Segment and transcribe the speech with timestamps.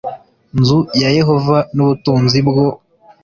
[0.59, 2.65] nzu ya yehova n ubutunzi bwo